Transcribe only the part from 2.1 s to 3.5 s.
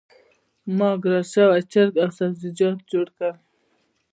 سبزیجات جوړ کړل.